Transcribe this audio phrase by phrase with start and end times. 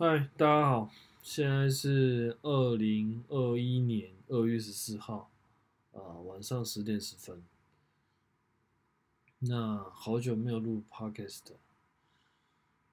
[0.00, 0.92] 嗨，大家好，
[1.24, 5.28] 现在是二零二一年二月十四号，
[5.92, 7.42] 啊，晚上十点十分。
[9.40, 11.40] 那好久没有录 podcast，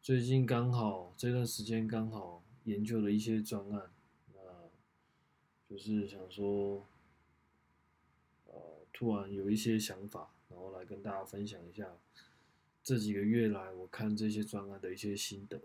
[0.02, 3.92] 最近刚好这段时间刚好研究了一些专案，
[4.34, 4.42] 那
[5.70, 6.88] 就是想说，
[8.48, 11.86] 呃，突然有一些想法，然后来跟大家分享一下
[12.82, 15.62] 这几个月来我看这些专案的一些心得。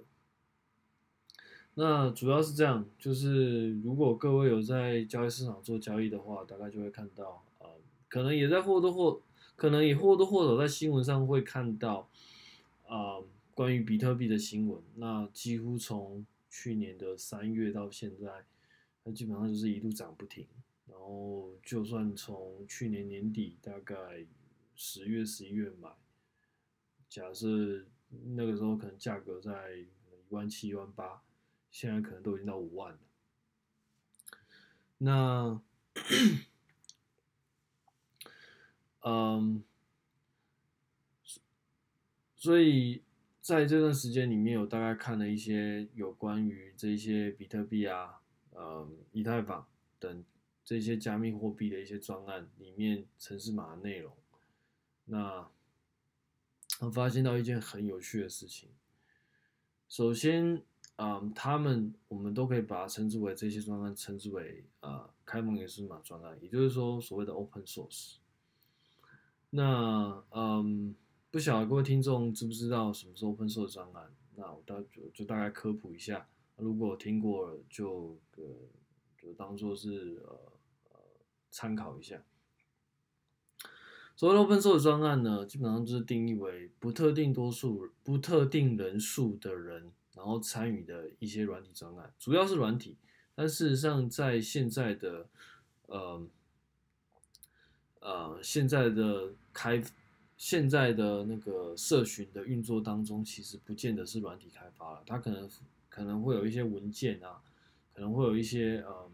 [1.83, 7.71] 那主要是这样，就是如果各位有在交易市场做交易的话，大概就会看到，呃，
[8.07, 9.23] 可能也在或多或，
[9.57, 12.07] 可能也或多或少在新闻上会看到，
[12.87, 13.16] 啊、
[13.55, 14.79] 关于比特币的新闻。
[14.97, 18.45] 那几乎从去年的三月到现在，
[19.02, 20.47] 它基本上就是一路涨不停。
[20.87, 23.97] 然后就算从去年年底大概
[24.77, 25.88] 十月、十一月买，
[27.09, 27.47] 假设
[28.35, 29.87] 那个时候可能价格在一
[30.29, 31.23] 万七、一万八。
[31.70, 32.98] 现在可能都已经到五万了。
[34.99, 35.63] 那，
[39.01, 39.65] 嗯，
[42.37, 43.02] 所以
[43.41, 48.21] 在这段时间里面，有大概看了一些有关于这些比特币啊、
[48.54, 49.66] 嗯、以太坊
[49.98, 50.24] 等
[50.63, 54.15] 这些加密货币的一些专案里面程式码的内容。
[55.07, 55.51] 那
[56.80, 58.71] 我发现到一件很有趣的事情。
[59.88, 60.63] 首先，
[61.02, 68.16] 嗯，他们我们都可以把它称之为这些专案，称之为呃开放原始码专案，也就是说所谓的 open source。
[69.48, 70.94] 那嗯，
[71.31, 74.12] 不晓得各位听众知不知道什么是 open source 专案？
[74.37, 76.28] 那我大就就大概科普一下，
[76.59, 78.44] 如果听过了就呃
[79.16, 80.38] 就当做是呃
[80.91, 81.00] 呃
[81.50, 82.22] 参考一下。
[84.14, 89.92] 所谓 open source 专案呢，基本上就是定义为不特定多数、不特定人数的人。
[90.21, 92.94] 然后参与的一些软体专案，主要是软体，
[93.34, 95.26] 但事实上在现在的
[95.87, 96.22] 呃
[98.00, 99.82] 呃现在的开
[100.36, 105.48] 现在的那个社群的运作当中，其实不见得是软体开发了，它可能
[105.88, 107.41] 可能会有一些文件啊，
[107.94, 109.10] 可能会有一些呃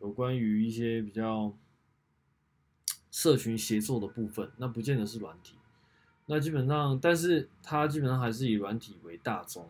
[0.00, 1.54] 有关于一些比较
[3.10, 5.56] 社群协作的部分，那不见得是软体，
[6.24, 9.68] 那基本上，但是它基本上还是以软体为大宗。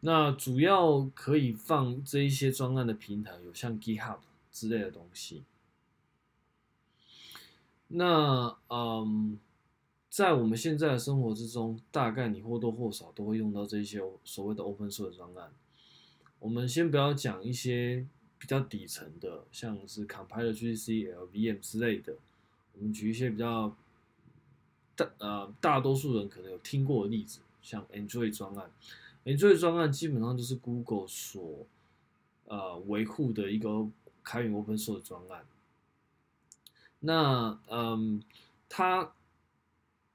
[0.00, 4.18] 那主要可以放这一些专案的平台有像 GitHub
[4.50, 5.44] 之类的东西。
[7.88, 9.38] 那嗯，
[10.08, 15.52] 在我们现在的生活之中，大概你或多或少都会用到这些所谓的 Open Source 专案。
[16.38, 18.06] 我们先不要讲一些
[18.38, 22.14] 比较底层的，像是 Compiler GCC、LVM 之类的。
[22.74, 23.76] 我们举一些比较
[24.96, 28.70] 大呃大多数人可能有听过的例子，像 Android 专案。
[29.22, 31.66] 免税专案基本上就是 Google 所
[32.46, 33.86] 呃维护的一个
[34.22, 35.44] 开源 Open Source 专案。
[37.00, 38.22] 那嗯，
[38.68, 39.12] 它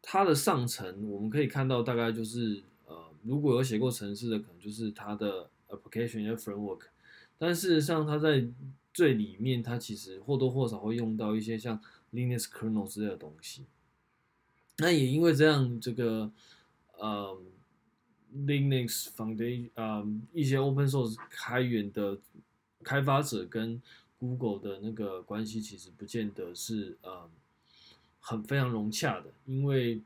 [0.02, 6.82] 它的上层我们可以看到，大概就是呃，如果有写过程式的，可能就是它的 Application Framework。
[7.38, 8.48] 但事实上，它在
[8.92, 11.80] 最里面，它其实或多或少会用到一些像
[12.12, 13.66] Linux Kernel 之类的东西。
[14.78, 16.32] 那也因为这样，这个
[16.98, 17.40] 呃。
[18.36, 22.18] Linux Foundation 啊、一些 Open Source 开源的
[22.84, 23.82] 开发者跟
[24.18, 27.30] Google 的那个关系，其实不见得是呃、嗯、
[28.20, 30.02] 很非常融洽的，因为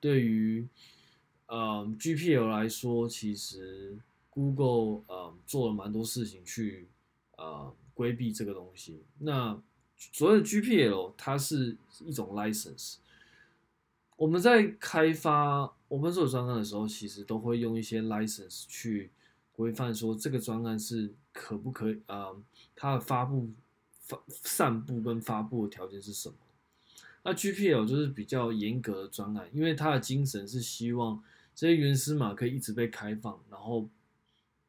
[0.00, 0.66] 对于
[1.46, 3.98] 呃、嗯、GPL 来说，其实
[4.30, 6.88] Google、嗯、做了蛮多事情去
[7.36, 9.02] 呃规避这个东西。
[9.18, 9.60] 那
[9.96, 12.96] 所谓的 GPL，它是一种 license。
[14.16, 19.10] 我们在开发我们做专案的时候，其实都会用一些 license 去
[19.50, 22.28] 规范说这个专案是可不可以啊、
[22.76, 23.50] 它的发布、
[23.98, 26.36] 发散布跟发布的条件是什么？
[27.24, 31.20] 那 GPL 就是比较严格的专案，因为它的精神是希望
[31.56, 33.88] 这些原始码可以一直被开放，然后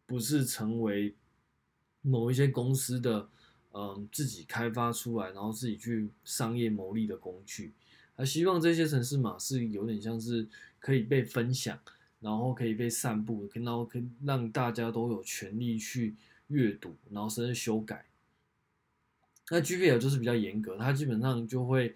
[0.08, 1.14] 不是成为
[2.02, 3.30] 某一些公司的
[3.74, 7.72] 嗯、自己开发出来，然后自己去商业牟利的工具。
[8.16, 10.48] 还希望这些程式码是有点像是。
[10.82, 11.80] 可以被分享，
[12.20, 16.16] 然后可以被散布，然后可以让大家都有权利去
[16.48, 18.04] 阅读，然后甚至修改。
[19.52, 21.96] 那 GPL 就是比较严格，它基本上就会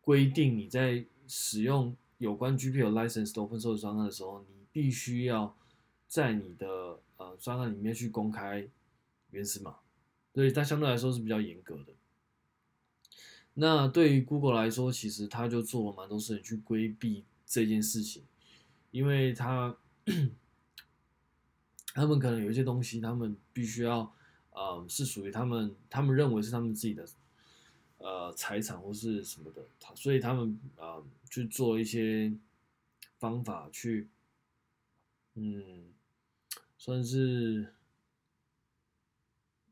[0.00, 5.56] 规定你在使用有关 GPL license 的 open source 专案的时候，你必须要
[6.08, 8.66] 在你的呃专案里面去公开
[9.30, 9.76] 原始码，
[10.34, 11.92] 所以它相对来说是比较严格的。
[13.60, 17.24] 那对于 Google 来说，其实它就做了蛮多事情去规避。
[17.50, 18.24] 这件事情，
[18.90, 19.74] 因为他
[21.94, 24.14] 他们可能有一些东西，他们必须要，
[24.50, 27.08] 呃，是属于他们，他们认为是他们自己的，
[27.96, 32.34] 呃，财产或是什么的，所以他们呃去做一些
[33.18, 34.10] 方法去，
[35.36, 35.86] 嗯，
[36.76, 37.72] 算是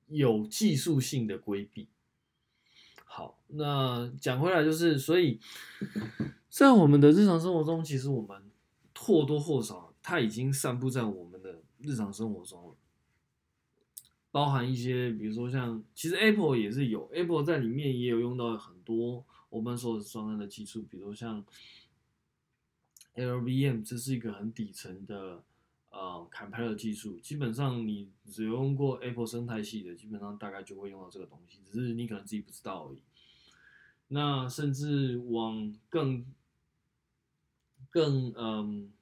[0.07, 1.89] 有技术性的规避。
[3.17, 5.41] 好，那讲回来就是，所以
[6.51, 8.43] 在我们的日常生活中，其实我们
[8.95, 12.75] 或多或少，它已经散布在我们的日常生活中了，
[14.31, 21.43] 包含一些，比如说像，其实 Apple 也是有，Apple 在里面也有用到很多 Open Source 专案的技术，比如像
[23.15, 25.43] LVM，这是一个很底层的。
[25.97, 32.99] 呃 c o m p i l e 技术，基本上你只用过 Apple 生态系的，基本上大概就会用到这个东西，只是你可能自己不知道而已。
[34.09, 36.25] 那甚至往更
[37.91, 38.93] 更嗯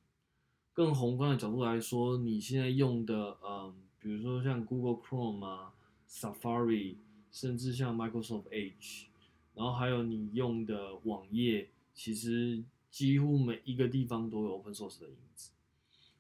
[0.73, 5.75] 更宏观的角度来说，你现在用的嗯，比如说像 Google Chrome 啊、
[6.09, 6.97] Safari，
[7.31, 9.07] 甚至像 Microsoft Edge，
[9.55, 15.51] 然后还有你用的网页，其实几乎每一个地方都有 Open Source 的影子。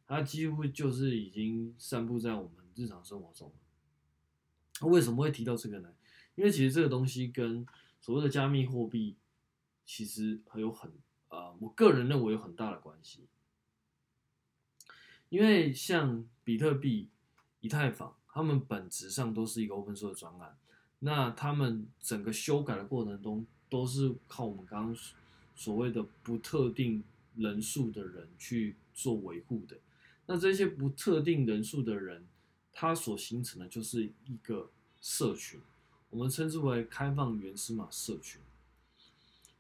[0.06, 4.89] 它几乎就是已经散布在我们日常生活中了。
[4.89, 5.93] 为什么会提到这个呢？
[6.35, 7.65] 因为其实这个东西跟
[8.01, 9.17] 所谓的加密货币
[9.87, 10.93] 其实还有很、
[11.29, 13.27] 呃，我个人认为有很大的关系。
[15.29, 17.09] 因为像比特币、
[17.61, 20.59] 以太坊，它们本质上都是一个 open source 的专案。
[20.99, 24.97] 那他们整个修改的过程中，都是靠我们刚刚
[25.55, 27.03] 所谓的不特定
[27.37, 29.79] 人数的人去做维护的。
[30.26, 32.25] 那这些不特定人数的人，
[32.73, 34.71] 他所形成的就是一个
[35.03, 35.61] 社群，
[36.09, 38.41] 我们称之为开放原始码社群。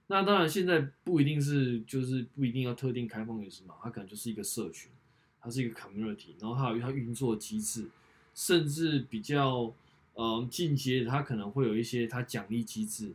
[0.06, 4.90] 那当然，现在不一定是，就是不一定要特定开放原始码，它可能就是一个社群，
[5.38, 7.90] 它是一个 community，然后它有它运作机制，
[8.34, 9.70] 甚至比较
[10.14, 13.12] 呃进阶，它可能会有一些它奖励机制，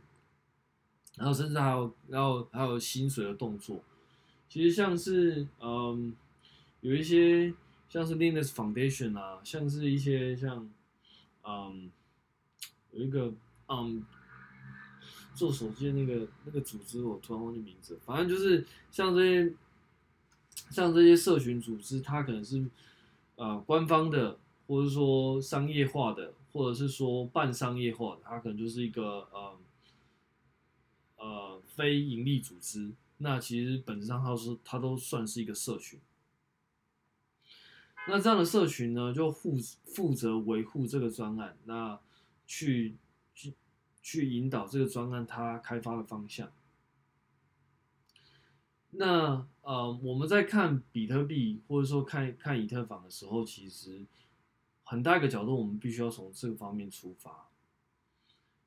[1.16, 3.82] 然后甚至还有然后还有薪水的动作。
[4.48, 6.14] 其实像是嗯。
[6.80, 7.52] 有一些
[7.88, 10.70] 像是 Linux Foundation 啊，像是一些像，
[11.44, 11.90] 嗯，
[12.92, 13.32] 有一个
[13.68, 14.04] 嗯，
[15.34, 17.98] 做手机的那个那个组织，我突然忘记名字。
[18.04, 19.54] 反正就是像这些，
[20.70, 22.64] 像这些社群组织，它可能是
[23.36, 29.58] 呃官方的，或者说商业化的，或者是说半商业化的，它可能就是一个呃
[31.18, 32.92] 呃非盈利组织。
[33.18, 36.00] 那其实本质上它是它都算是一个社群。
[38.10, 42.00] 那这样的社群呢，就负负责维护这个专案，那
[42.44, 42.96] 去
[43.32, 43.54] 去
[44.02, 46.50] 去引导这个专案它开发的方向。
[48.90, 54.04] 那呃，我们在看比特币或者说看看以太坊的时候，其实
[54.82, 57.48] 很大一个角度，我们必须要从这个方面出发，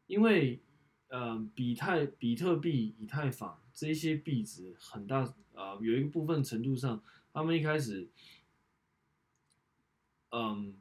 [0.07, 0.61] 因为
[1.09, 5.19] 呃，比太比特币、以太坊这些币值很大
[5.53, 7.03] 啊、呃，有一个部分程度上，
[7.33, 8.07] 他们一开始。
[10.35, 10.73] 嗯，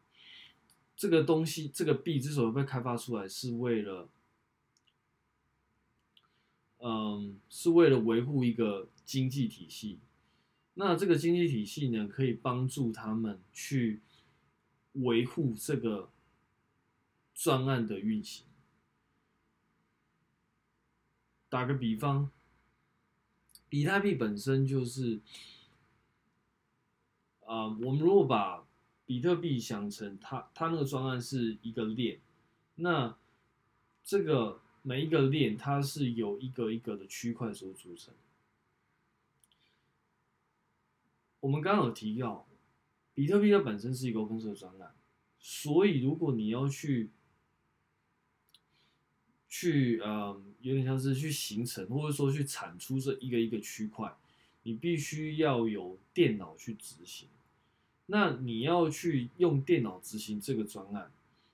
[0.96, 4.08] 这个东西，这个币之所以被开发出来，是为了，
[6.78, 9.98] 嗯，是为了维护一个经济体系。
[10.72, 14.00] 那这个经济体系呢，可以帮助他们去
[14.94, 16.08] 维护这个
[17.34, 18.46] 专案的运行。
[21.50, 22.30] 打个比方，
[23.68, 25.20] 比特币本身就是，
[27.44, 28.66] 啊、我们如果把
[29.12, 32.18] 比特币想成它，它那个专案是一个链，
[32.76, 33.14] 那
[34.02, 38.14] 这个每一个链它是由一个一个的区块所组成。
[41.40, 42.48] 我们刚刚有提到，
[43.12, 44.94] 比特币它本身是一个公司的专案，
[45.38, 47.10] 所以如果你要去
[49.46, 54.16] 去嗯，有点像是去形成或者说去产出这一个一个区块，
[54.62, 57.28] 你必须要有电脑去执行。
[58.14, 61.10] 那你要去用电脑执行这个专案，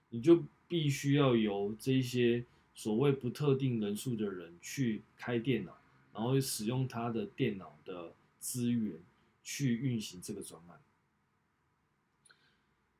[0.09, 5.79] 你就必须要由这些所谓不特定人数的人去开电脑，
[6.13, 8.99] 然后使用他的电脑的资源
[9.45, 10.81] 去运行这个专案。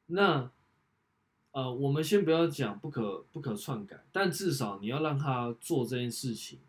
[0.07, 0.53] 那，
[1.51, 6.61] 呃，我们先不要讲不可不可篡改，但至少你要让他做这件事情，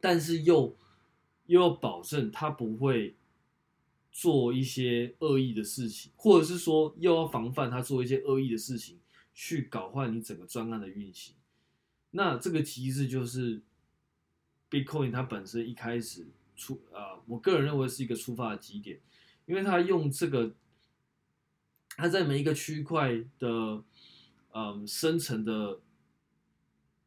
[0.00, 0.76] 但是又
[1.46, 3.15] 又要保证他不会。
[4.18, 8.98] 做一些恶意的事情，或者是说又要防范他做一些恶意的事情，
[9.34, 11.34] 去搞坏你整个专案的运行。
[12.12, 13.60] 那这个机制就是
[14.70, 18.98] Bitcoin 它本身一开始出啊、呃，我个人认为是一个出发的基点，
[19.44, 20.54] 因为它用这个
[21.90, 23.84] 它在每一个区块的
[24.52, 25.82] 嗯生成的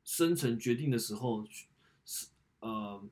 [0.03, 1.43] 生成决定的时候，
[2.05, 2.27] 是
[2.59, 3.03] 呃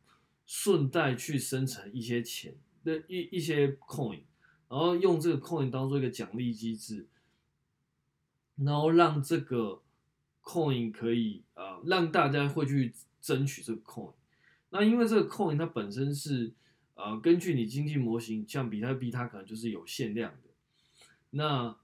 [0.46, 2.56] 顺带去生成一些钱
[2.88, 4.22] 的一一些 coin，
[4.70, 7.06] 然后用这个 coin 当做一个奖励机制，
[8.56, 9.82] 然后让这个
[10.42, 14.14] coin 可以呃让大家会去争取这个 coin。
[14.70, 16.54] 那因为这个 coin 它本身是
[16.96, 20.50] 呃根据你经济模型，像比特币它可能就是有限量的，
[21.32, 21.78] 那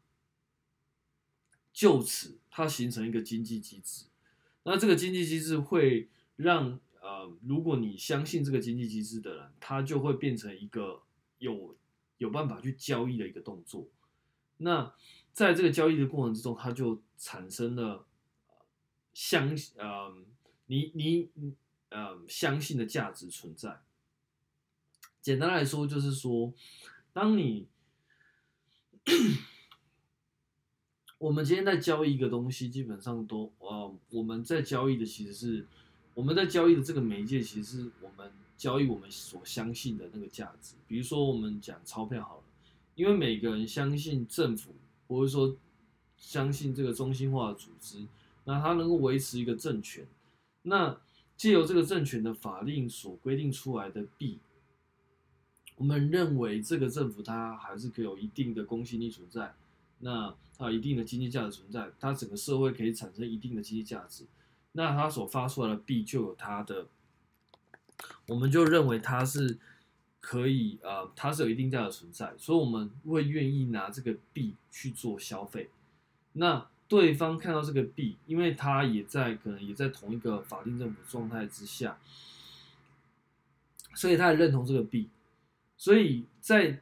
[1.73, 4.05] 就此它形成一个经济机制，
[4.63, 6.79] 那这个经济机制会让
[7.41, 11.01] 如果你相信这个经济机制的人，他就会变成一个
[11.39, 11.75] 有
[12.17, 13.87] 有办法去交易的一个动作，
[14.57, 14.93] 那
[15.31, 18.05] 在这个交易的过程之中，它就产生了
[19.13, 20.15] 相呃
[20.67, 21.29] 你你。
[21.33, 21.55] 你
[21.95, 23.83] 呃，相信的价值存在。
[25.21, 26.51] 简单来说，就是说，
[27.13, 27.67] 当你
[31.19, 35.67] 我们今天在交易一个东西，基本上都呃，我们在交易的其实是
[36.13, 40.75] 我们在交易的这个媒介，其实是我们交易我们所相信的那个价值。
[40.87, 42.43] 比如说，我们讲钞票好了，
[42.95, 44.75] 因为每个人相信政府，
[45.07, 45.55] 或者说
[46.17, 48.05] 相信这个中心化的组织，
[48.45, 50.05] 那它能够维持一个政权，
[50.61, 50.97] 那。
[51.35, 54.37] 借由这个政权的法令所规定出来的币，
[55.75, 59.53] 我们认为这个政府它还是可以有一定的公信力存在，
[59.97, 64.25] 那它有一定的经济价值存在，它整个社会可以产生一定的经济价值，
[64.73, 66.85] 那它所发出来的币就有它的，
[68.27, 69.57] 我们就认为它是
[70.19, 75.69] 可以呃，它是有一定价值存在，所以我们会愿意拿这个币去做消费，
[76.33, 76.67] 那。
[76.85, 81.97] 对方看到这个币，因为他也在可能也在同一个法定政府状态之下，
[83.95, 85.09] 所以他也认同这个币，
[85.75, 86.81] 所以在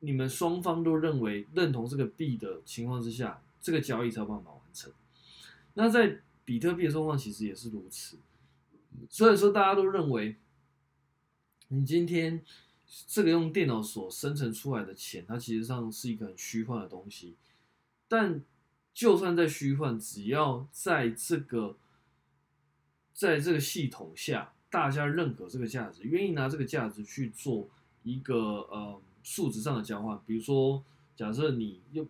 [0.00, 4.92] 你们双方都认为认同这个币的情况之下，这个交易才有办法完成。
[5.72, 6.18] 那在
[6.50, 8.18] 比特币的状况其实也是如此，
[9.08, 10.34] 所以说大家都认为，
[11.68, 12.42] 你今天
[13.06, 17.36] 这个用电脑所生成出来的钱，它其实上是一个很虚幻的东西，
[18.08, 18.42] 但。
[18.92, 21.78] 就算在虚幻，只要在这个
[23.14, 27.70] 在这个系统下，大家认可这个价值，愿意拿这个价值去做
[28.02, 28.36] 一个
[28.68, 30.20] 呃数值上的交换。
[30.26, 32.06] 比如说，假设你用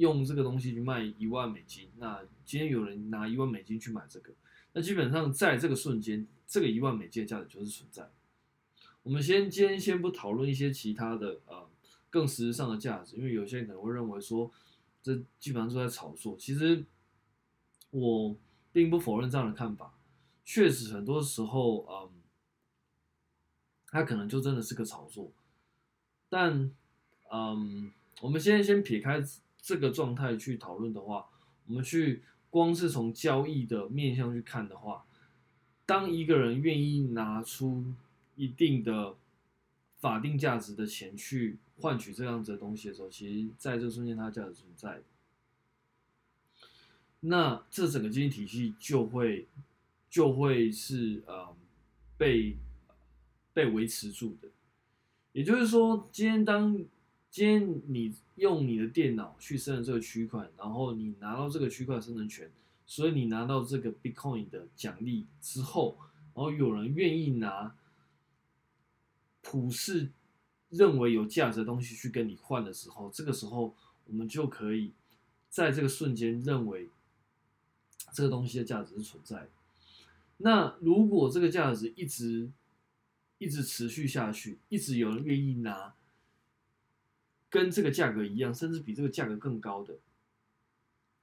[0.00, 4.32] 用这个东西去卖一万美金，那今天有人拿一万美金去买这个，
[4.72, 8.10] 那基本上在这个瞬间，这个一万美金的价值就是存在。
[9.02, 11.68] 我们先今天先不讨论一些其他的呃
[12.10, 14.50] 更实质上的价值，因为有些人可能会认为说。
[15.02, 16.36] 这基本上都在炒作。
[16.36, 16.84] 其实
[17.88, 18.36] 我
[18.70, 19.94] 并不否认这样的看法，
[20.44, 22.10] 确实很多时候，嗯，
[23.86, 25.32] 它可能就真的是个炒作。
[26.28, 26.70] 但，
[27.32, 27.90] 嗯，
[28.20, 29.22] 我们现在先撇开
[29.62, 31.26] 这个状态去讨论的话，
[31.66, 35.04] 我们去光是从交易的面向去看的话，
[35.86, 37.84] 当一个人愿意拿出
[38.36, 39.16] 一定的
[39.98, 41.58] 法定价值的钱去。
[41.82, 45.00] 换取这样子的东西的时候，其实在这瞬间它价值存在，
[47.20, 49.48] 那这整个经济体系就会
[50.10, 51.56] 就会是呃
[52.18, 52.54] 被
[53.54, 54.48] 被维持住的。
[55.32, 56.78] 也就是说，今天当
[57.30, 62.50] 今天你用你的电脑去生成这个区块，然后你拿到这个区块生成权，
[62.86, 65.96] 所以你拿到这个 Bitcoin 的奖励之后，
[66.34, 67.74] 然后有人愿意拿
[69.42, 70.10] 普世。
[70.72, 73.74] 认为有价值的东西去跟你换的时候，这个时候
[74.06, 74.92] 我们就可以
[75.48, 76.88] 在这个瞬间认为
[78.12, 79.48] 这个东西的价值是存在的。
[80.36, 82.48] 那如果这个价值一直
[83.38, 85.92] 一直持续下去，一直有人愿意拿
[87.50, 89.98] 跟这个价格一样，甚至比这个价格更高的，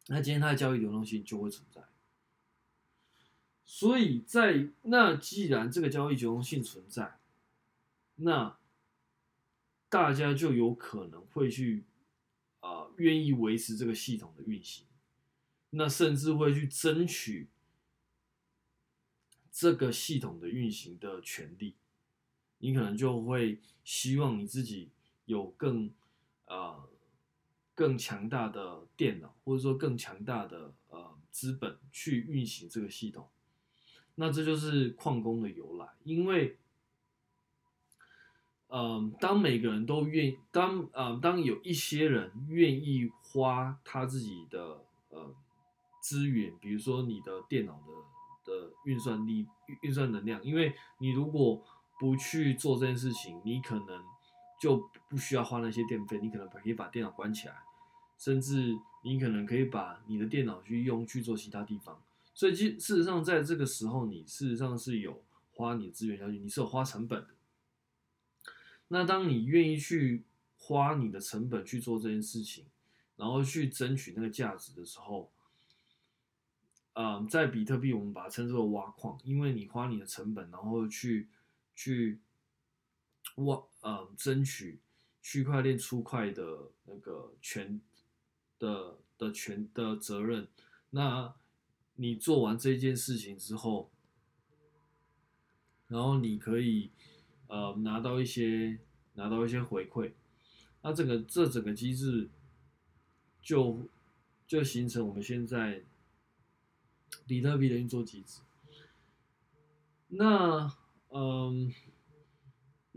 [0.07, 1.81] 那今天它的交易流动性就会存在。
[3.65, 7.19] 所以在那既然这个交易流动性存在，
[8.15, 8.57] 那
[9.89, 11.85] 大家就有可能会去
[12.59, 14.85] 啊，愿意维持这个系统的运行，
[15.69, 17.47] 那甚至会去争取
[19.51, 21.75] 这个系统的运行的权利。
[22.59, 24.89] 你可能就会希望你自己
[25.25, 25.91] 有更
[26.47, 26.83] 啊
[27.75, 33.29] 更强大的电脑，或者说更强大的呃资本去运行这个系统。
[34.15, 36.57] 那这就是矿工的由来，因为。
[38.69, 45.33] 嗯，当每个人都愿，当呃，当有一些人愿意花他自己的呃
[46.01, 49.47] 资源，比如说你的电脑的的运算力、
[49.83, 51.63] 运算能量，因为你如果
[51.97, 54.03] 不去做这件事情，你可能
[54.59, 57.55] 就不需要花那些电费，你可能可以把电脑关起来，
[58.17, 62.01] 甚至你可能可以把你的电脑去用去做其他地方。
[62.33, 65.23] 所以，其事实上，在这个时候，你事实上是有
[65.53, 67.29] 花你的资源下去，你是有花成本的。
[68.89, 70.23] 那当你愿意去
[70.57, 72.65] 花你的成本去做这件事情，
[73.15, 75.31] 然后去争取那个价值的时候，
[76.93, 81.27] 嗯，在比特币我们把它称之为挖矿，因为你花你的成本，然后去
[81.75, 82.19] 去
[83.37, 84.79] 挖，嗯，争取
[85.21, 87.81] 区块链出块的那个权
[88.59, 90.47] 的的权的责任。
[90.91, 91.33] 那
[91.95, 93.89] 你做完这件事情之后，
[95.87, 96.91] 然后你可以。
[97.49, 98.77] 呃，拿到一些
[99.13, 100.11] 拿到一些回馈，
[100.81, 102.29] 那这个这整个机制
[103.41, 103.87] 就
[104.45, 105.81] 就形成我们现在
[107.25, 108.41] 比特币的运作机制。
[110.09, 110.69] 那
[111.07, 111.73] 嗯，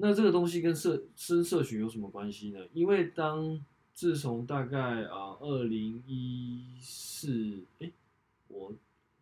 [0.01, 2.67] 那这个东西跟社跟社群有什么关系呢？
[2.73, 3.65] 因为当
[3.95, 7.91] 自从大概啊二零一四，哎，
[8.49, 8.73] 我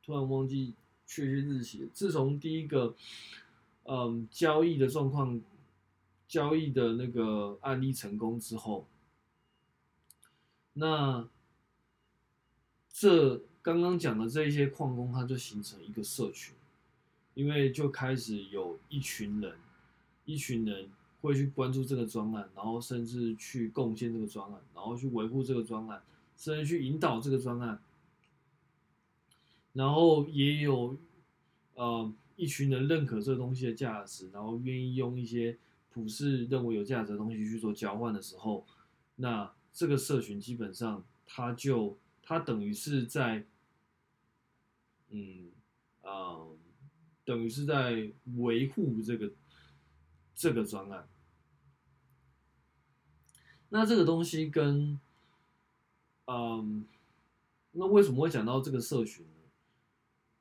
[0.04, 0.74] 突然忘记
[1.06, 2.94] 确切日期，自从第一个。
[3.90, 5.40] 嗯，交易的状况，
[6.28, 8.86] 交易的那个案例成功之后，
[10.74, 11.26] 那
[12.92, 16.54] 这刚刚讲的这一些矿工，他就形成一个社群，
[17.32, 19.56] 因为就开始有一群人，
[20.28, 20.88] 一群人
[21.22, 26.02] 会去关注这个专案，然后甚至去贡献这个专案，然后去维护这个专案，
[26.36, 27.82] 甚至去引导这个专案，
[29.72, 30.96] 然后也有，
[31.74, 32.12] 呃。
[32.40, 35.58] 一群人认可这个东西的价值，然后愿意用一些
[35.90, 38.64] 普世认为有价值的东西去做交换的时候，
[39.16, 43.44] 那这个社群基本上它就它等于是在，
[45.10, 45.48] 嗯
[46.02, 46.46] 啊、
[47.24, 49.32] 等于是在维护这个
[50.38, 51.08] 这个专案。
[53.70, 54.98] 那这个东西跟，
[56.26, 56.86] 嗯、
[57.72, 59.32] 那为什么会讲到这个社群呢？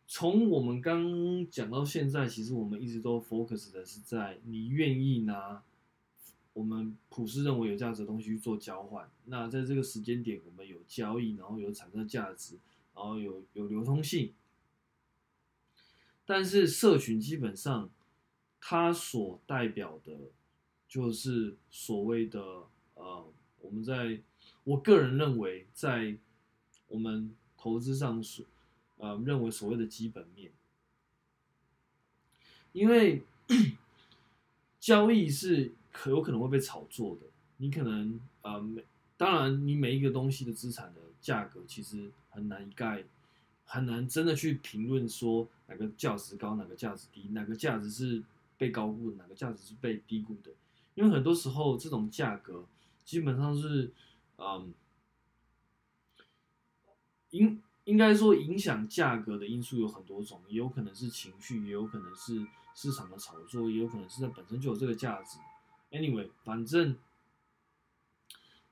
[0.06, 5.64] 从我们刚讲到现在，其实我们一直都 focus 的是在你愿意拿
[6.54, 9.10] 我们普世认为有价值的东西去做交换。
[9.26, 12.60] 那在这个时间点，我们有交易，然后有产生价值，
[12.94, 14.32] 然后有有流通性。
[16.24, 17.90] 但是社群基本上，
[18.70, 20.14] 它所代表的，
[20.90, 22.42] 就是所谓的
[22.96, 23.26] 呃，
[23.62, 24.20] 我们在
[24.66, 26.18] 我个人认为，在
[26.90, 28.46] 我们投资上是。
[28.98, 30.52] 呃，认为所谓的基本面，
[32.72, 33.22] 因为
[34.82, 37.28] 交易是可有可能会被炒作的。
[37.58, 38.84] 你可能呃，每
[39.16, 43.04] 当然，你每一个东西的资产的价格其实很难一概，
[43.66, 48.24] 很难真的去评论说哪个价值高，哪个价值低，哪个价值是
[48.58, 50.52] 被高估，哪个价值是被低估的。
[50.96, 52.66] 因为很多时候这种价格
[53.06, 53.94] 基本上是
[54.38, 54.74] 嗯，
[57.30, 57.62] 应。
[57.88, 65.40] 应该说，影响价格的因素有很多种，也有可能是情绪，也有可能是市场的炒作，也有可能是它本身就有这个价值。
[65.92, 66.98] Anyway，反正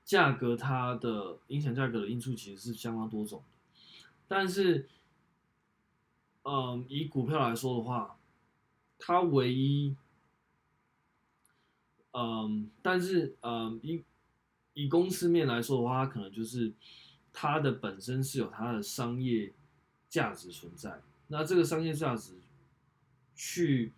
[0.04, 3.46] 价格它的影响价格的因素其实是相当多种的。
[4.28, 4.86] 但是，
[6.42, 8.18] 嗯，以股票来说的话，
[8.98, 9.96] 它唯一，
[12.12, 14.04] 嗯，但是，嗯，以
[14.74, 16.72] 以公司面来说的话，它可能就是。
[17.38, 19.52] 它的本身是有它的商业
[20.08, 22.32] 价值存在，那这个商业价值
[23.34, 23.92] 去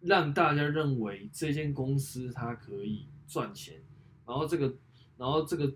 [0.00, 3.80] 让大家认为这间公司它可以赚钱，
[4.26, 4.74] 然后这个，
[5.16, 5.66] 然后这个，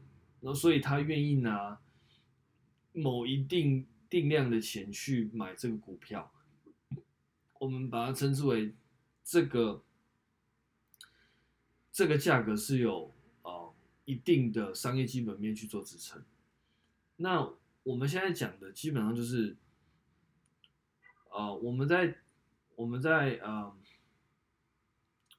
[0.40, 1.78] 然后所以他愿意拿
[2.92, 6.32] 某一定定量的钱去买这个股票，
[7.60, 8.74] 我们把它称之为
[9.24, 9.82] 这个
[11.90, 16.22] 这个价格是有呃一定的商业基本面去做支撑。
[17.16, 17.50] 那
[17.82, 19.56] 我们现在讲的基本上就是，
[21.30, 22.18] 呃，我们在
[22.74, 23.74] 我们在呃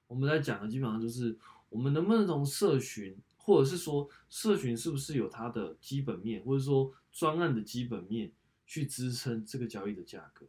[0.08, 1.38] 我们在讲的基本上就是，
[1.70, 8.32] 我们能不能从社群，或者是说社群是不是有它的基本面，或者说专案的基本面
[8.66, 10.48] 去支撑这个交易的价格？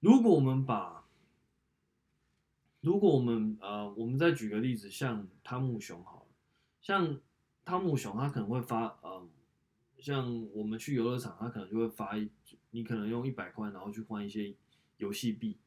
[0.00, 1.04] 如果我们把，
[2.80, 6.26] 如果我们呃，我们再举个例子，像汤姆熊好了，
[6.80, 7.20] 像
[7.64, 9.28] 汤姆熊，他可能会发呃。
[10.00, 12.30] 像我们去游乐场，他可能就会发一，
[12.70, 14.54] 你可能用一百块，然后去换一些
[14.98, 15.58] 游戏币，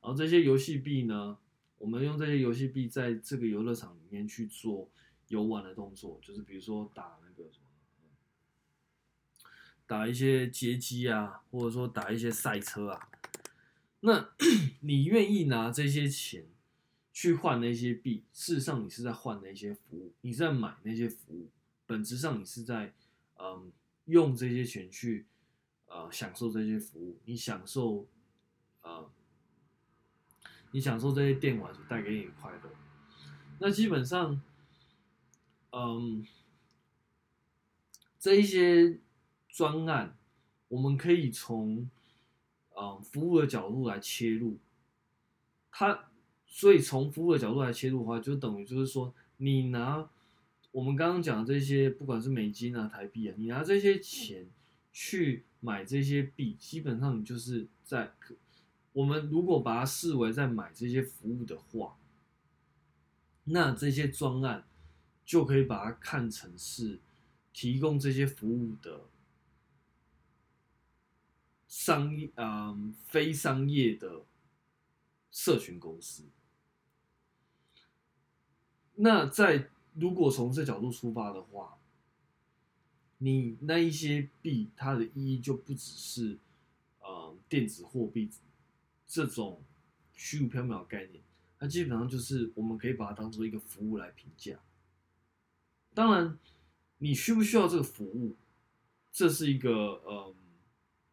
[0.00, 1.36] 然后这些游戏币呢，
[1.78, 4.88] 我们用这些游戏币在这个游乐场里面去做
[5.26, 7.66] 游玩的动作，就是比如说打那个什么，
[9.88, 13.08] 打一些街机啊，或者说打一些赛车啊，
[14.06, 14.28] 那
[14.80, 16.44] 你愿意拿这些钱
[17.10, 21.48] 去换那些币，事实上你是在换那些服务，你是在买那些服务。
[21.86, 22.92] 本质上你是在
[23.38, 23.72] 嗯
[24.04, 25.24] 用这些钱去
[25.86, 28.06] 呃享受这些服务，你享受
[28.82, 29.10] 呃
[30.72, 32.70] 你享受这些电玩所带给你的快乐。
[33.58, 34.38] 那基本上，
[35.72, 36.26] 嗯，
[38.20, 38.98] 这一些
[39.48, 40.14] 专案，
[40.68, 41.88] 我们可以从
[42.76, 44.58] 嗯服务的角度来切入。
[45.70, 46.10] 它，
[46.46, 50.08] 所以从服务的角度来切入的话，就等于就是说，你拿
[50.70, 54.48] 我们刚刚讲的这些，不管是美金啊、台币啊，你拿这些钱
[54.92, 58.12] 去买这些币，基本上你就是在，
[58.92, 61.96] 我们如果把它视为在买这些服务的话。
[63.46, 64.64] 那这些专案
[65.22, 66.98] 就可以把它看成是
[67.52, 69.02] 提供这些服务的
[71.74, 74.24] 商业，嗯，非商业的
[75.32, 76.22] 社群公司。
[78.94, 81.76] 那在如果从这角度出发的话，
[83.18, 86.38] 你那一些币它的意义就不只是，
[87.00, 88.30] 呃，电子货币
[89.04, 89.60] 这种
[90.12, 91.24] 虚无缥缈的概念。
[91.58, 94.60] 那基本上就是，我们可以把它当做一个服务来评价。
[95.92, 96.38] 当然，
[96.98, 98.36] 你需不需要这个服务，
[99.10, 99.72] 这是一个
[100.04, 100.34] 呃，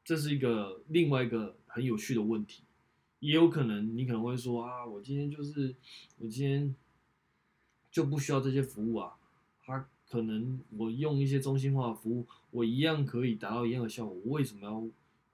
[0.03, 2.63] 这是一个另外一个很有趣的问题。
[3.19, 5.75] 也有可能你可能会说啊，我今天就是
[6.17, 6.75] 我今天
[7.91, 9.15] 就不需要这些服务啊。
[9.63, 14.17] 它可能我用一些中心化的服务，我一样可以达到一样的效果。
[14.25, 14.83] 我为什么要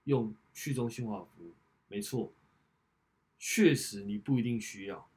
[0.04, 1.54] 用去中心化的服务？
[1.88, 2.34] 没错。
[3.40, 5.08] 确实，你不一定需要。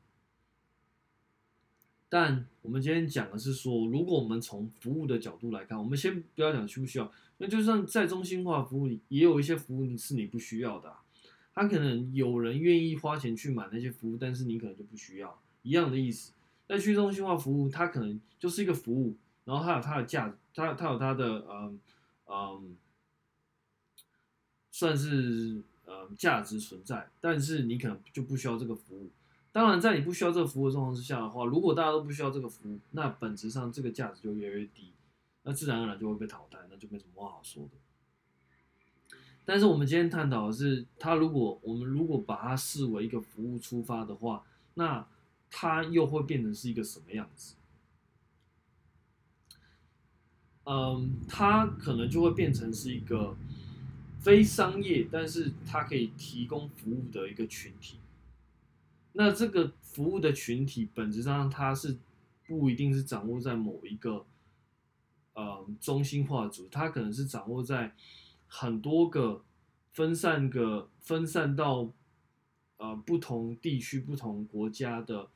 [2.09, 7.11] 但我们今天讲的是说，如果我们从服务的角度来看，我们先不要讲需不需要，
[7.41, 10.95] 那就算在中心化服务里，也有一些服务你是你不需要的。
[11.53, 16.33] 他可能有人愿意花钱去买那些服务，但是你可能就不需要，一样的意思。
[16.69, 21.81] 在去中心化服务，它可能就是一个服务，然后它有它的价，它它有它的嗯
[22.27, 22.77] 嗯，
[24.71, 25.63] 算是。
[25.93, 29.11] 嗯，价值存在，但是你可能就不需要这个服务。
[29.51, 34.93] 当然，在你不需要这个服务的状况之下的话，如果大家都不需要这个服务，那本质上这个价值就越来越低，
[35.51, 37.71] 那自然而然就会被淘汰，那就没什么话好说的。
[39.45, 45.05] 但是我们今天探讨的是，它如果我们如果把它视为一个服务出发的话，那
[45.51, 47.57] 它又会变成是一个什么样子？
[50.65, 53.37] 嗯，它可能就会变成是一个。
[54.23, 57.97] 非商业，但是它可以提供服务的一个群体。
[59.15, 61.97] 那这个服务的群体本质上它是
[62.47, 64.27] 不一定是掌握在某一个
[65.35, 67.95] 呃中心化组，它可能是掌握在
[68.47, 69.45] 很多个
[69.93, 71.91] 分散个分散到
[72.79, 75.29] 呃不同地区、不同国家的，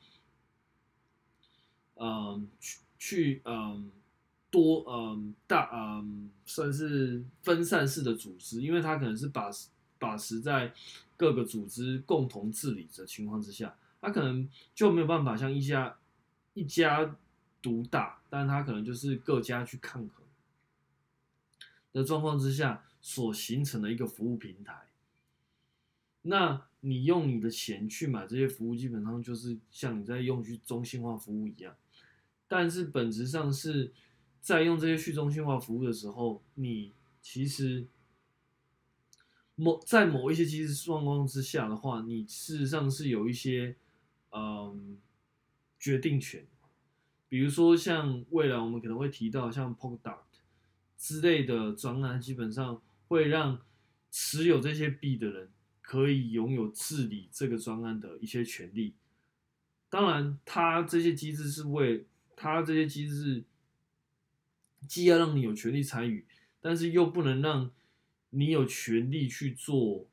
[1.94, 3.54] 嗯、呃，去去嗯。
[3.54, 3.84] 呃
[4.54, 9.50] 多嗯大嗯算是分散式的组织，因为它可能是把
[9.98, 10.72] 把持在
[11.16, 15.96] 各个组织共同治理的情况之下，它可能就没有办法像一家
[16.52, 17.16] 一家
[17.64, 20.24] 独大，但它可能就是各家去抗衡
[21.92, 24.86] 的状况之下所形成的一个服务平台。
[26.22, 31.74] 那你用你的钱去买这些服务，基本上就是像你在用去中心化服务一样，
[32.46, 33.92] 但是本质上是。
[34.44, 37.86] 在用这些去中心化服务的时候，你其实
[39.54, 43.74] 某在某一些机制状况之下的话，你事实上是有一些
[44.32, 44.98] 嗯
[45.78, 46.46] 决定权。
[47.34, 50.20] 比如说像未来我们可能会提到像 Polkadot
[50.96, 53.60] 之类的专案，基本上会让
[54.08, 55.50] 持有这些币的人
[55.82, 58.94] 可以拥有治理这个专案的一些权利。
[59.90, 63.42] 当然，它这些机制是为它这些机制。
[64.86, 66.24] 既要让你有权利参与，
[66.60, 67.72] 但是又不能让
[68.30, 70.06] 你有权利去做，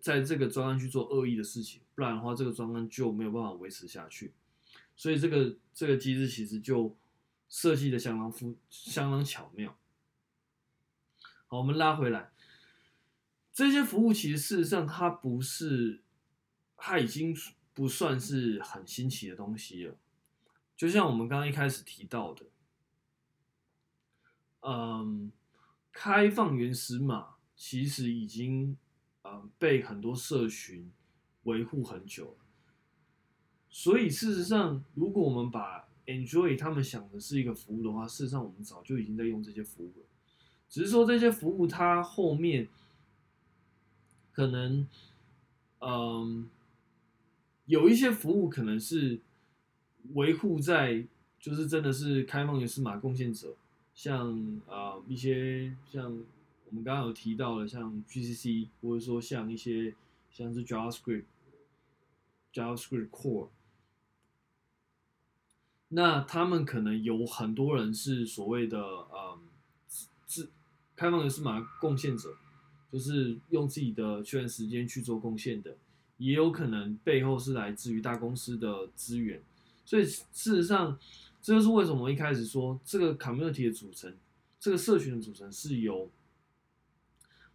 [0.00, 4.32] 在这个专案去做恶意的事情，不然的话，这个专案就没有办法维持下去。
[5.02, 6.96] 所以这个这个机制其实就
[7.48, 9.76] 设计的相当复相当巧妙。
[11.48, 12.30] 好，我们拉回来，
[13.52, 16.04] 这些服务其实事实上它不是，
[16.76, 17.36] 它已经
[17.74, 19.96] 不算是很新奇的东西了。
[20.76, 22.46] 就像我们刚刚一开始提到的。
[24.60, 25.32] 嗯，
[25.90, 28.76] 开放原始码其实已经
[29.24, 30.92] 嗯被很多社群
[31.42, 32.38] 维护很久，
[33.74, 40.04] 所以事实上，如果我们把 Enjoy 他们想的是一个服务的话，事实上我们早就已经在用这些服务了，
[40.68, 42.68] 只是说这些服务它后面
[44.30, 44.86] 可能
[45.80, 46.50] 嗯
[47.64, 49.20] 有一些服务可能是
[50.12, 51.06] 维护在
[51.40, 53.56] 就是真的是开放源码贡献者。
[53.94, 59.94] 像啊、一些像我们刚刚有提到的，像 GCC，或者说像一些
[60.30, 61.24] 像是 JavaScript、
[62.54, 63.48] JavaScript Core，
[65.94, 69.38] 那他们可能有很多人是所谓的呃
[70.26, 70.50] 自
[70.96, 72.34] 开放的是码贡献者，
[72.90, 75.76] 就是用自己的休闲时间去做贡献的，
[76.18, 79.40] 也有可能背后是来自于大公司的资源，
[79.84, 80.98] 所以事实上。
[81.44, 84.16] 这就是为什么一开始说这个 community 的组成，
[84.60, 86.08] 这个社群的组成是由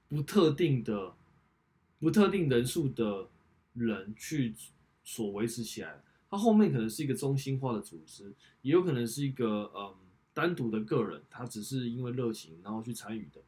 [0.10, 1.14] 不特定的、
[1.98, 3.30] 不特定人数的
[3.76, 4.54] 人去
[5.06, 6.04] 所维持起来。
[6.30, 9.96] 它后面可能是一个中心化的组织，也有可能是一个嗯
[10.34, 13.42] 单独的个人，他只是因为热情然后去参与的。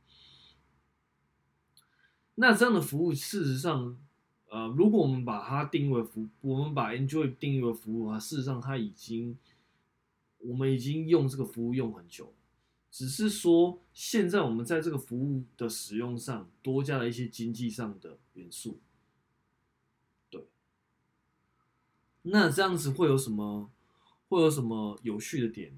[2.36, 3.98] 那这样的服务，事实上，
[4.50, 9.38] 呃，如果我们把它定义为服，我们把 Enjoy 定义为服务的话，事实上它已经。
[10.42, 12.34] 我们已经用这个服务用很久，
[12.90, 18.80] 只是说现在我们在这个服务的使用上多加了一些经济上的元素。
[20.30, 20.48] 对，
[22.32, 23.70] 那这样子会有什么？
[24.28, 25.74] 会有什么有趣的点？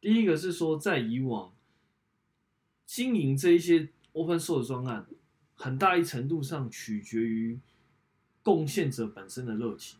[0.00, 1.54] 第一个是说，在以往
[2.84, 5.06] 经营这一些 open source 专案，
[5.54, 7.58] 很大一程度上取决于
[8.42, 9.98] 贡献者本身的热情，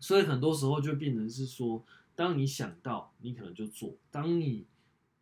[0.00, 1.84] 所以很多时候就变成是说。
[2.14, 4.66] 当你想到，你可能就做；当你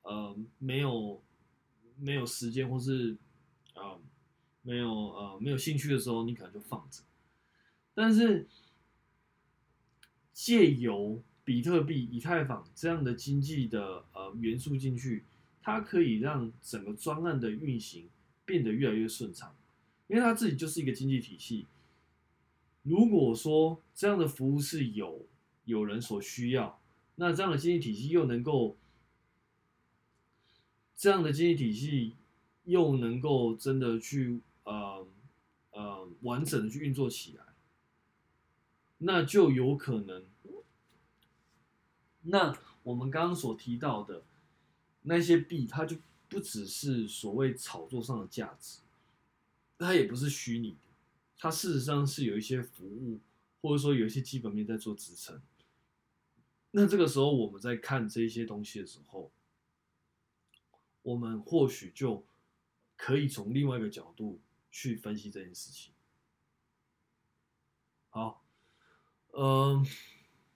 [0.02, 1.22] 呃没有
[1.96, 3.16] 没有时间，或是
[3.74, 4.00] 啊、呃、
[4.62, 7.02] 没有呃没有兴趣的时候，你可能就放着。
[7.94, 8.48] 但是
[10.32, 15.24] 借由比特币、以太坊这样的经济的呃元素进去，
[15.62, 18.08] 它可以让整个专案的运行
[18.44, 19.54] 变得越来越顺畅，
[20.08, 21.66] 因为它自己就是一个经济体系。
[22.82, 25.26] 如果说这样的服务是有
[25.66, 26.80] 有人所需要，
[27.16, 28.76] 那这样的经济体系又能够，
[30.96, 32.14] 这样的经济体系
[32.64, 35.06] 又能够真的去呃
[35.72, 37.44] 呃完整的去运作起来，
[39.02, 40.26] 那就有可能，
[42.22, 44.22] 那我们刚刚所提到的
[45.02, 45.96] 那些币，它就
[46.28, 48.80] 不只是所谓炒作上的价值，
[49.78, 50.88] 它也不是虚拟的，
[51.38, 53.20] 它事实上是有一些服务，
[53.62, 55.40] 或者说有一些基本面在做支撑。
[56.72, 59.32] 那这个时候，我们在看这些东西的时候，
[61.02, 62.24] 我们或许就
[62.96, 64.38] 可以从另外一个角度
[64.70, 65.94] 去分析这件事情。
[68.10, 68.44] 好，
[69.32, 69.84] 嗯，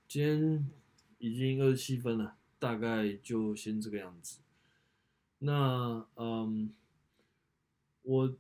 [0.09, 0.71] 今天
[1.19, 4.41] 已经二十七分了，大概就先这个样子。
[5.39, 6.73] 那嗯，
[8.03, 8.37] 我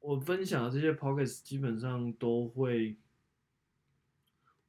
[0.00, 2.96] 我分享的这些 pocket 基本上都会。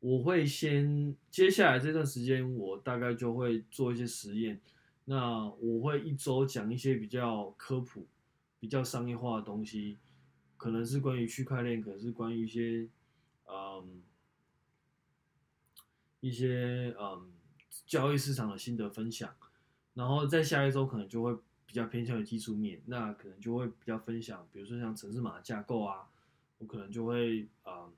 [0.02, 4.62] 我会先接下来这段时间，我大概就会做一些实验。
[5.04, 8.08] 那我会一周讲一些比较科普、
[8.62, 9.98] 比较商业化的东西，
[10.56, 12.88] 可能是关于区块链，可能是关于一些
[13.46, 14.02] 嗯
[16.20, 17.32] 一些嗯
[17.86, 19.34] 交易市场的心得分享。
[19.94, 26.10] 然后在下一周可能就会比较偏向于技术面，那可能就会比较分享，比如说像城市码架构啊，
[26.58, 27.94] 我可能就会嗯。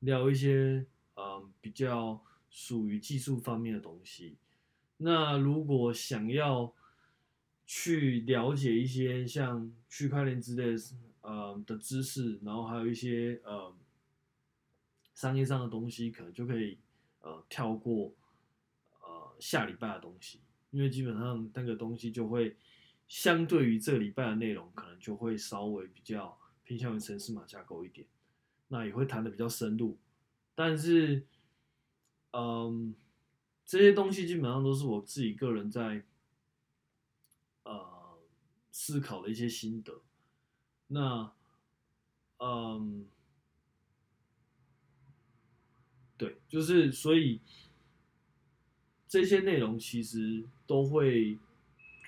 [0.00, 4.38] 聊一些嗯比较属于技术方面的东西。
[4.96, 6.72] 那如果想要
[7.66, 10.82] 去了解一些像区块链之类的
[11.20, 13.76] 呃的知识，然后还有一些呃
[15.20, 16.78] 商业上的东西，可能就可以
[17.20, 18.10] 呃跳过
[19.02, 22.56] 呃下礼拜的东西，因为基本上那个东西就会
[23.06, 28.06] 相对于这个礼拜的内容，可能就会稍微比较偏向于城市码架构一点。
[28.68, 29.98] 那也会谈得比较深入，
[30.54, 31.26] 但是，
[32.30, 32.94] 嗯，
[33.66, 36.02] 这些东西基本上都是我自己个人在，
[37.64, 38.18] 呃，
[38.72, 40.00] 思考的一些心得。
[40.86, 41.30] 那，
[42.38, 43.06] 嗯，
[46.20, 47.40] 对，就是所以
[49.08, 51.38] 这些内容其实都会，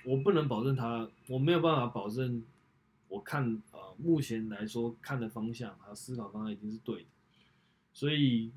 [0.05, 2.43] 我不能保证它，我没有办法保证。
[3.07, 7.07] 我看呃，目前来说看的方向还有思考方向一定是对的，
[7.91, 8.51] 所以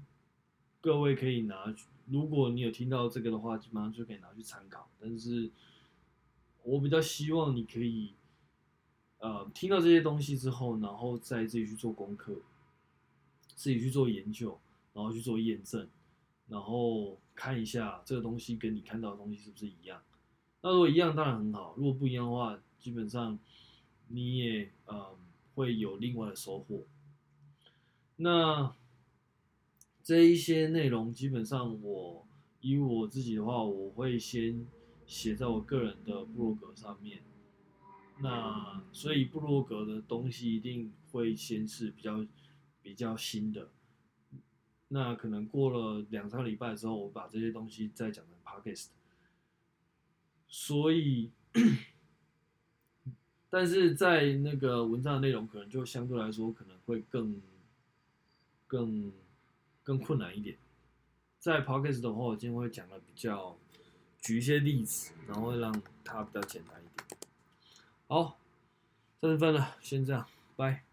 [0.81, 1.75] 各位可以拿，
[2.07, 4.91] 如果你有听到这个的话，基本上就可以拿去参考。
[4.99, 5.51] 但是
[6.63, 8.15] 我比较希望你可以
[9.19, 12.35] 呃听到这些东西之后，然后再自己去做功课，
[13.55, 14.59] 自己去做研究，
[14.97, 15.89] 然后去做验证，
[16.49, 20.03] 然后看一下这个东西跟你看到的东西是不是一样。
[20.63, 23.39] 那如果一样当然很好，如果不一样的话，基本上。
[24.09, 25.19] 你也呃
[25.57, 26.85] 会有另外的收获。
[28.15, 28.73] 那
[30.01, 32.25] 这一些内容基本上我
[32.61, 34.65] 以我自己的话，我会先
[35.09, 37.25] 写在我个人的部落格上面。
[38.21, 42.25] 那所以部落格的东西一定会先是比较
[42.81, 43.69] 比较新的。
[44.89, 48.89] 那可能过了两三个礼拜之后，我把这些东西再讲成 podcast。
[50.49, 51.33] 所以，
[53.51, 57.43] 但是在那个文章的内容可能就相对来说可能会更
[58.67, 59.13] 更
[59.83, 60.57] 更困难一点。
[61.39, 63.59] 在 podcast 的话，我今天会讲的比较
[64.21, 65.73] 举一些例子，然后让
[66.05, 67.21] 它比较简单一点。
[68.07, 68.39] 好，
[69.21, 70.86] 三十分了，先这样，拜。